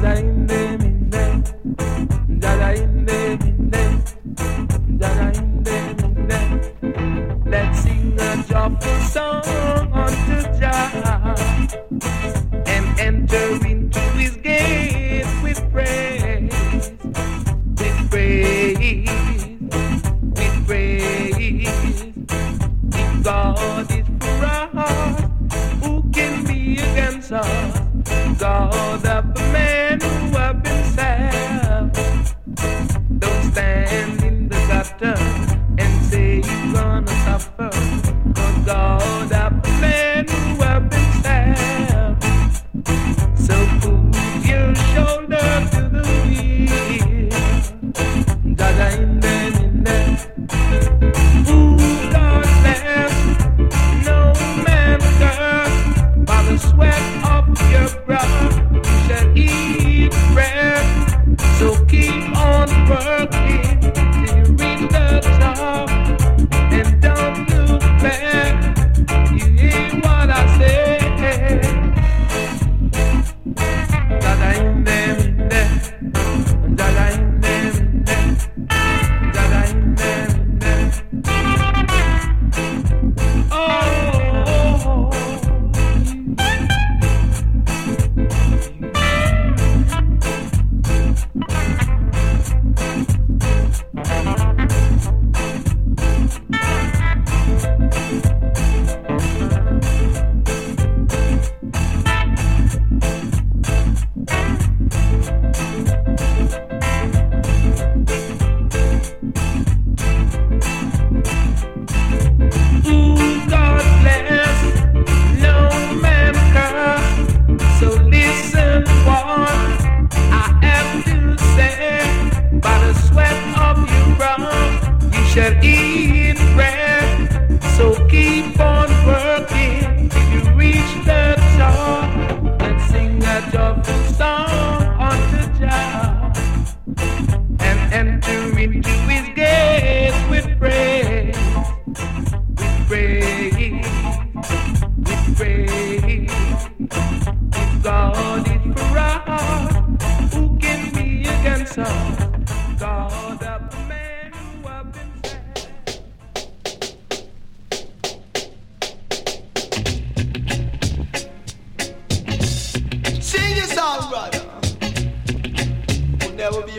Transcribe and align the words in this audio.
da 0.00 0.14
in 0.14 0.46
them, 0.46 0.80
in 0.80 1.10
them. 1.10 2.09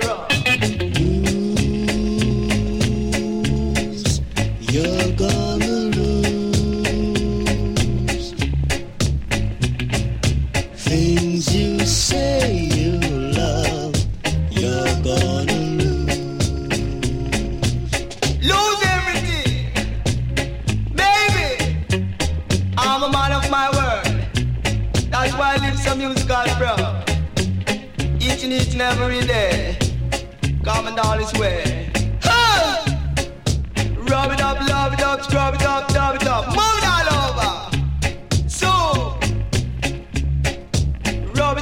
Will 0.00 0.06
never 0.06 0.27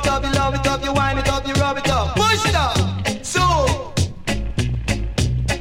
it 0.07 0.13
up, 0.13 0.25
you 0.25 0.33
love 0.33 0.55
it 0.55 0.67
up, 0.67 0.85
you 0.85 0.93
wind 0.93 1.19
it 1.19 1.29
up, 1.29 1.47
you 1.47 1.55
rub 1.55 1.79
it 1.79 1.91
up. 1.91 2.15
Push 2.15 2.47
it 2.47 2.55
up. 2.55 2.77
So, 3.25 3.93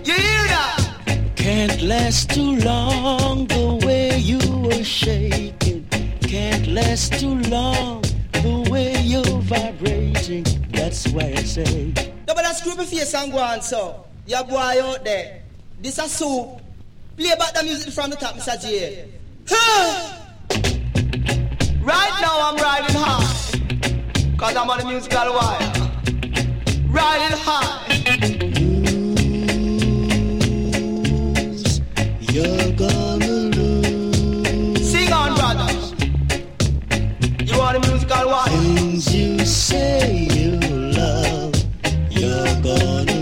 you 0.04 0.14
hear 0.14 0.46
that? 0.54 1.34
Can't 1.36 1.82
last 1.82 2.30
too 2.30 2.58
long 2.58 3.48
the 3.48 3.86
way 3.86 4.18
you 4.18 4.40
were 4.60 4.84
shaking. 4.84 5.88
Can't 6.22 6.68
last 6.68 7.14
too 7.14 7.40
long 7.50 8.02
the 8.34 8.68
way 8.70 9.02
you're 9.02 9.42
vibrating. 9.42 10.46
That's 10.72 11.08
why 11.08 11.34
I 11.36 11.44
say. 11.44 11.94
No, 12.28 12.34
but 12.36 12.44
that's 12.44 12.60
screw 12.60 12.76
face 12.86 13.14
and 13.16 13.32
go 13.32 13.40
on, 13.40 13.62
so. 13.62 14.06
Your 14.28 14.44
boy 14.44 14.84
out 14.84 15.04
there. 15.04 15.42
This 15.82 15.98
a 15.98 16.08
soup. 16.08 16.62
Play 17.18 17.36
back 17.38 17.54
the 17.54 17.64
music 17.64 17.94
from 17.94 18.10
the 18.10 18.16
top, 18.16 18.36
Mr. 18.36 18.62
J. 18.62 19.10
Huh. 19.48 20.22
right 21.82 22.18
now 22.22 22.50
I'm 22.50 22.58
riding 22.58 22.96
high. 22.96 23.45
Cause 24.38 24.56
I'm 24.58 24.70
on 24.70 24.80
the 24.80 24.86
musical 24.86 25.34
wire. 25.34 25.72
Riding 26.90 27.38
high. 27.38 27.86
You're 32.20 32.72
gonna 32.74 33.32
lose 33.56 34.92
Sing 34.92 35.14
on, 35.14 35.36
brothers. 35.36 35.94
You 37.50 37.62
on 37.62 37.74
the 37.76 37.88
musical 37.88 38.28
wire. 38.28 38.50
things 38.50 39.16
you 39.16 39.40
say 39.46 40.28
you 40.32 40.60
love. 40.92 41.56
You're 42.12 42.62
gonna 42.62 43.15